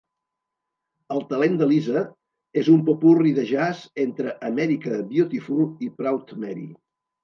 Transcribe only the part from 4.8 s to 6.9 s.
the Beautiful" i "Proud Mary".